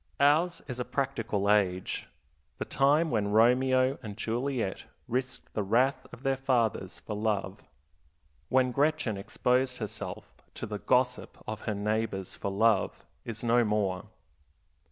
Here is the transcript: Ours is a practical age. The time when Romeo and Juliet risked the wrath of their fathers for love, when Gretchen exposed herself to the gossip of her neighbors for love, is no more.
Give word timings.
Ours 0.19 0.63
is 0.67 0.79
a 0.79 0.83
practical 0.83 1.47
age. 1.51 2.07
The 2.57 2.65
time 2.65 3.11
when 3.11 3.27
Romeo 3.27 3.99
and 4.01 4.17
Juliet 4.17 4.85
risked 5.07 5.53
the 5.53 5.61
wrath 5.61 6.07
of 6.11 6.23
their 6.23 6.35
fathers 6.37 6.99
for 7.01 7.15
love, 7.15 7.67
when 8.49 8.71
Gretchen 8.71 9.15
exposed 9.15 9.77
herself 9.77 10.33
to 10.55 10.65
the 10.65 10.79
gossip 10.79 11.37
of 11.45 11.61
her 11.69 11.75
neighbors 11.75 12.35
for 12.35 12.49
love, 12.49 13.05
is 13.25 13.43
no 13.43 13.63
more. 13.63 14.05